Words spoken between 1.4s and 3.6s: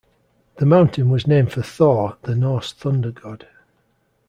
for Thor, the Norse thunder god.